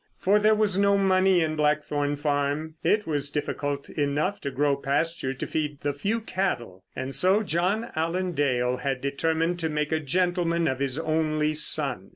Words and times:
For 0.17 0.39
there 0.39 0.55
was 0.55 0.79
no 0.79 0.97
money 0.97 1.41
in 1.41 1.55
Blackthorn 1.55 2.15
Farm. 2.15 2.73
It 2.83 3.05
was 3.05 3.29
difficult 3.29 3.87
enough 3.87 4.41
to 4.41 4.49
grow 4.49 4.75
pasture 4.75 5.35
to 5.35 5.45
feed 5.45 5.81
the 5.81 5.93
few 5.93 6.21
cattle. 6.21 6.83
And 6.95 7.13
so 7.13 7.43
John 7.43 7.91
Allen 7.95 8.31
Dale 8.31 8.77
had 8.77 8.99
determined 8.99 9.59
to 9.59 9.69
make 9.69 9.91
a 9.91 9.99
gentleman 9.99 10.67
of 10.67 10.79
his 10.79 10.97
only 10.97 11.53
son. 11.53 12.09